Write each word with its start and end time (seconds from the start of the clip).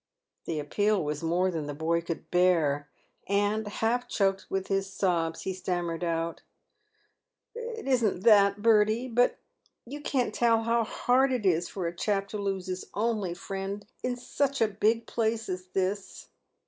The 0.45 0.57
appeal 0.59 1.03
was 1.05 1.21
more 1.21 1.51
than 1.51 1.67
the 1.67 1.75
boy 1.75 2.01
could 2.01 2.31
bear, 2.31 2.89
and 3.27 3.67
half 3.67 4.07
choked 4.09 4.47
with 4.49 4.65
his 4.67 4.91
sobs, 4.91 5.43
he 5.43 5.53
stammered 5.53 6.03
out, 6.03 6.41
"It 7.53 7.87
isn't 7.87 8.21
that, 8.21 8.63
Bertie; 8.63 9.07
but 9.07 9.37
you 9.85 10.01
can't 10.01 10.33
tell 10.33 10.63
how 10.63 10.83
hard 10.83 11.31
it 11.31 11.45
is 11.45 11.69
for 11.69 11.85
a 11.85 11.95
chap 11.95 12.29
to 12.29 12.39
lose 12.39 12.65
his 12.65 12.85
only 12.95 13.35
friend 13.35 13.85
in 14.01 14.15
such 14.15 14.59
a 14.59 14.67
big 14.67 15.05
place 15.05 15.47
as 15.49 15.67
this." 15.67 16.29